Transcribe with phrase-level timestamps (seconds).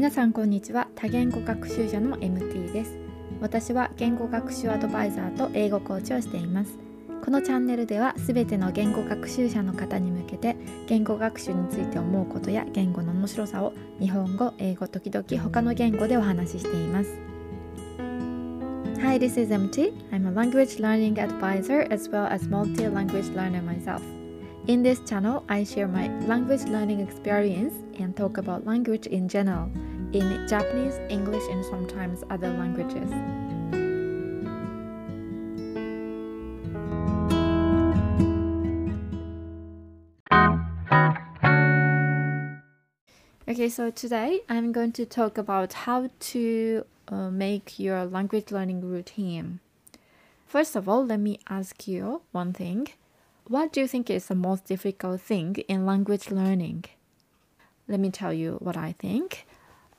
[0.00, 2.96] 皆さんこんにちは多言語学習者の MT です
[3.38, 6.78] 私は言語学習アドバイザーと英語コーチをしています
[7.22, 17.10] このチャンネルではすべての言語学習者の方に向けて言語学習について思うことや言語の面白さを日本語、英語、時々他の言語でお話ししています
[19.02, 19.92] Hi, this is MT.
[20.12, 24.00] I'm a language learning advisor as well as multi-language learner myself.
[24.66, 29.68] In this channel, I share my language learning experience and talk about language in general
[30.12, 33.10] in Japanese, English, and sometimes other languages.
[43.48, 48.80] Okay, so today I'm going to talk about how to uh, make your language learning
[48.88, 49.60] routine.
[50.46, 52.88] First of all, let me ask you one thing.
[53.48, 56.84] What do you think is the most difficult thing in language learning?
[57.88, 59.46] Let me tell you what I think.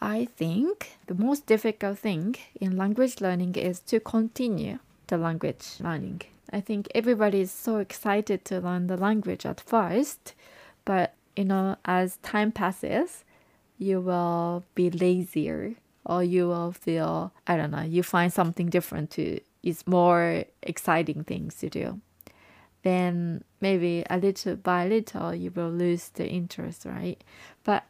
[0.00, 6.22] I think the most difficult thing in language learning is to continue the language learning.
[6.52, 10.34] I think everybody is so excited to learn the language at first,
[10.84, 13.24] but you know, as time passes,
[13.78, 19.10] you will be lazier or you will feel, I don't know, you find something different
[19.12, 22.00] to, it's more exciting things to do.
[22.82, 27.22] Then maybe a little by little you will lose the interest, right?
[27.64, 27.84] But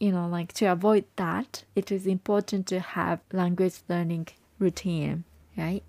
[0.00, 5.24] you know, like to avoid that, it is important to have language learning routine,
[5.56, 5.82] right?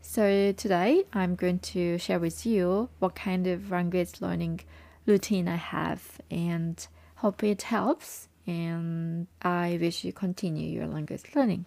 [0.00, 4.60] So today I'm going to share with you what kind of language learning
[5.06, 6.86] routine I have and
[7.16, 11.66] hope it helps and I wish you continue your language learning.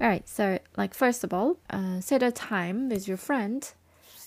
[0.00, 3.70] All right, so like first of all, uh, set a time with your friend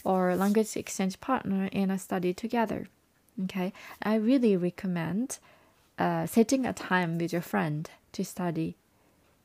[0.03, 2.87] or language exchange partner and study together.
[3.43, 5.39] Okay, I really recommend
[5.99, 8.75] uh, setting a time with your friend to study.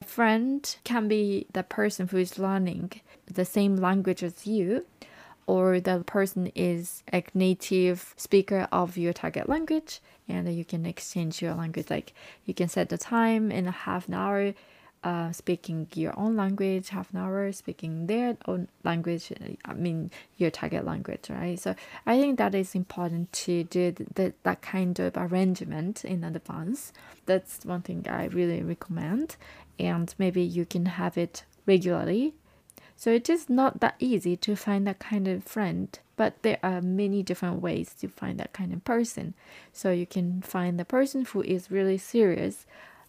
[0.00, 4.86] A friend can be the person who is learning the same language as you,
[5.46, 11.42] or the person is a native speaker of your target language, and you can exchange
[11.42, 11.90] your language.
[11.90, 12.14] Like
[12.46, 14.54] you can set the time in a half an hour
[15.04, 19.30] uh, speaking your own language, half an hour speaking their own language,
[19.64, 21.60] I mean your target language, right?
[21.60, 21.74] So
[22.06, 26.92] I think that is important to do the, that kind of arrangement in advance.
[27.26, 29.36] That's one thing I really recommend,
[29.78, 32.34] and maybe you can have it regularly.
[32.96, 36.80] So it is not that easy to find that kind of friend, but there are
[36.80, 39.34] many different ways to find that kind of person.
[39.72, 42.64] So you can find the person who is really serious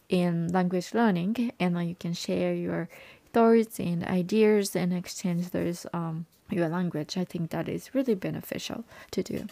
[0.08, 2.88] in language learning and you can share your
[3.32, 7.16] thoughts and ideas and exchange those um, your language.
[7.16, 9.46] I think that is really beneficial to do.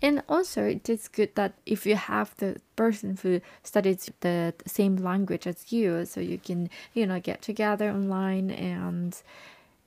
[0.00, 4.96] And also it is good that if you have the person who studies the same
[4.96, 9.20] language as you so you can you know get together online and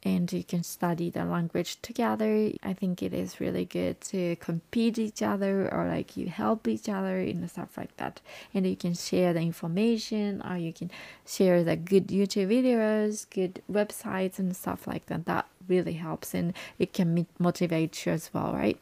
[0.03, 2.51] and you can study the language together.
[2.63, 6.89] I think it is really good to compete each other or like you help each
[6.89, 8.19] other and stuff like that.
[8.53, 10.89] And you can share the information or you can
[11.25, 15.25] share the good YouTube videos, good websites and stuff like that.
[15.25, 18.79] That really helps and it can motivate you as well, right?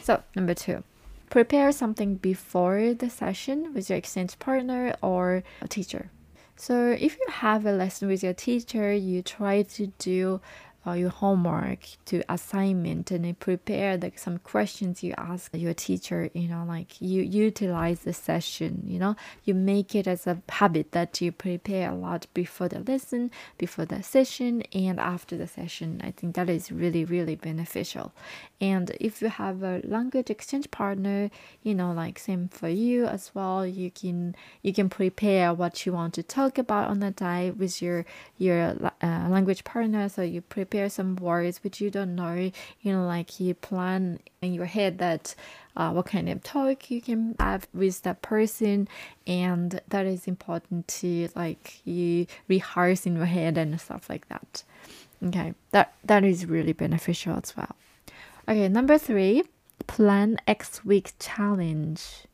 [0.00, 0.84] So, number two,
[1.30, 6.10] prepare something before the session with your exchange partner or a teacher.
[6.60, 10.42] So if you have a lesson with your teacher, you try to do
[10.86, 16.48] uh, your homework to assignment and prepare like some questions you ask your teacher you
[16.48, 19.14] know like you utilize the session you know?
[19.44, 23.84] You make it as a habit that you prepare a lot before the lesson before
[23.84, 26.00] the session and after the session.
[26.02, 28.12] I think that is really really beneficial.
[28.60, 31.30] And if you have a language exchange partner
[31.62, 35.92] you know like same for you as well you can you can prepare what you
[35.92, 38.04] want to talk about on the day with your
[38.38, 40.08] your uh, language partner.
[40.08, 42.50] So you prepare prepare some words which you don't know
[42.80, 45.34] you know like you plan in your head that
[45.76, 48.86] uh, what kind of talk you can have with that person
[49.26, 54.62] and that is important to like you rehearse in your head and stuff like that
[55.24, 57.74] okay that that is really beneficial as well
[58.48, 59.42] okay number three
[59.88, 62.26] plan x week challenge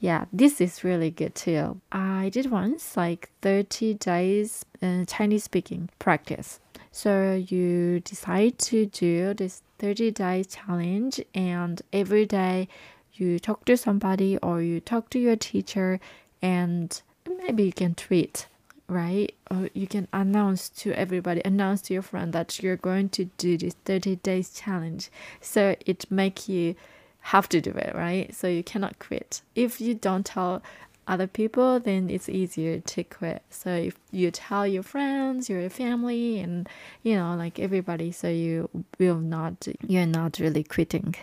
[0.00, 1.80] yeah, this is really good too.
[1.90, 6.60] I did once like 30 days uh, Chinese speaking practice.
[6.94, 12.68] So you decide to do this 30 day challenge, and every day
[13.14, 15.98] you talk to somebody or you talk to your teacher,
[16.40, 18.46] and maybe you can tweet,
[18.86, 19.34] right?
[19.50, 23.58] Or you can announce to everybody, announce to your friend that you're going to do
[23.58, 25.10] this 30 days challenge.
[25.40, 26.76] So it make you
[27.22, 28.32] have to do it, right?
[28.32, 29.42] So you cannot quit.
[29.56, 30.62] If you don't tell
[31.06, 33.42] other people, then it's easier to quit.
[33.50, 36.68] So if you tell your friends, your family, and
[37.02, 41.14] you know, like everybody, so you will not, you're not really quitting,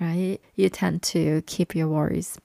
[0.00, 0.38] right?
[0.54, 2.38] You tend to keep your worries.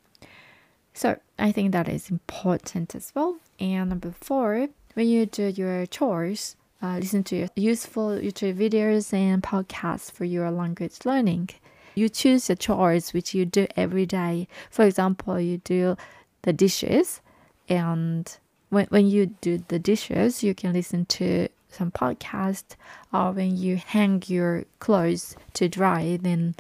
[0.94, 3.38] So I think that is important as well.
[3.60, 9.44] And number four, when you do your chores, uh, listen to useful YouTube videos and
[9.44, 11.50] podcasts for your language learning.
[11.94, 14.48] You choose the chores which you do every day.
[14.70, 15.96] For example, you do
[16.44, 17.22] the dishes,
[17.70, 18.38] and
[18.70, 22.76] when, when you do the dishes, you can listen to some podcast,
[23.14, 26.56] or when you hang your clothes to dry, then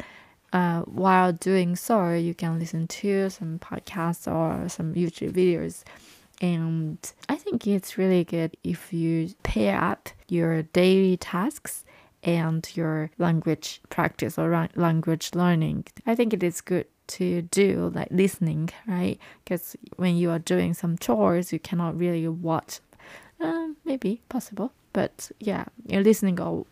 [0.53, 5.83] uh, while doing so, you can listen to some podcasts or some YouTube videos.
[6.41, 6.97] And
[7.29, 11.85] I think it's really good if you pair up your daily tasks
[12.23, 15.85] and your language practice or language learning.
[16.05, 19.19] I think it is good to do like listening, right?
[19.43, 22.79] Because when you are doing some chores, you cannot really watch.
[23.39, 26.67] Uh, maybe possible, but yeah, you're listening all,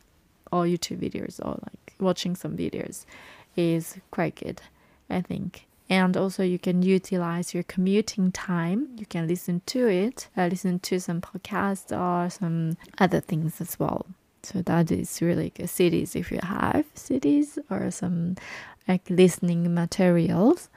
[0.52, 3.06] all YouTube videos or like watching some videos
[3.56, 4.62] is quite good,
[5.10, 5.66] I think.
[5.90, 8.90] And also, you can utilize your commuting time.
[8.98, 13.80] You can listen to it, uh, listen to some podcasts or some other things as
[13.80, 14.06] well.
[14.44, 15.66] So that is really good.
[15.66, 18.36] CDs if you have CDs or some
[18.90, 20.68] like listening materials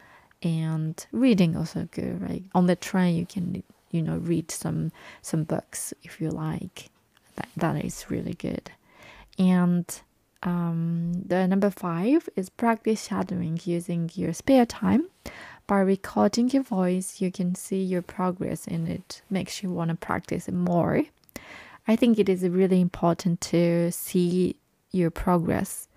[0.42, 2.20] and reading also good.
[2.20, 4.92] Right on the train, you can you know read some
[5.22, 6.90] some books if you like.
[7.36, 8.70] That that is really good.
[9.38, 9.86] And
[10.42, 15.08] um, the number five is practice shadowing using your spare time.
[15.66, 19.96] By recording your voice, you can see your progress and it makes you want to
[19.96, 21.04] practice more.
[21.88, 24.56] I think it is really important to see
[24.90, 25.88] your progress.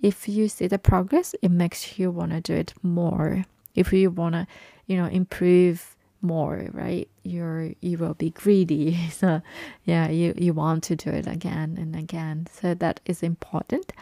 [0.00, 3.44] If you see the progress, it makes you want to do it more.
[3.74, 4.46] If you want to,
[4.86, 7.08] you know, improve more, right?
[7.22, 8.98] You're you will be greedy.
[9.10, 9.42] So
[9.84, 12.46] yeah, you, you want to do it again and again.
[12.52, 13.92] So that is important.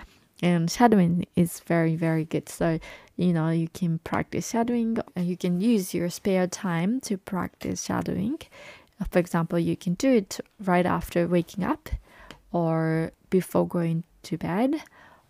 [0.43, 2.49] And shadowing is very, very good.
[2.51, 2.79] So,
[3.17, 4.99] you know, you can practice shadowing.
[5.17, 8.39] You can use your spare time to practice shadowing.
[9.11, 11.89] For example, you can do it right after waking up
[12.53, 14.83] or before going to bed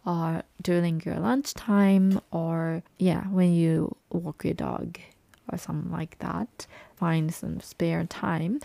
[0.07, 4.99] or during your lunchtime or yeah, when you walk your dog
[5.51, 6.67] or something like that.
[6.97, 8.61] Find some spare time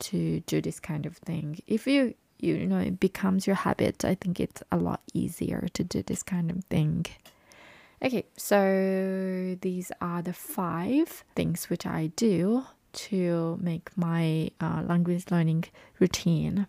[0.00, 1.60] to do this kind of thing.
[1.66, 5.84] If you you know it becomes your habit, I think it's a lot easier to
[5.84, 7.06] do this kind of thing.
[8.02, 15.26] Okay, so these are the five things which I do to make my uh, language
[15.30, 15.64] learning
[15.98, 16.66] routine.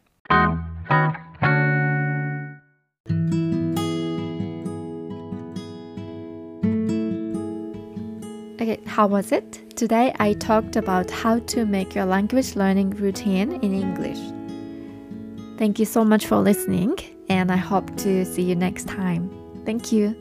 [8.91, 9.77] How was it?
[9.77, 14.19] Today I talked about how to make your language learning routine in English.
[15.57, 16.97] Thank you so much for listening,
[17.29, 19.31] and I hope to see you next time.
[19.65, 20.13] Thank you.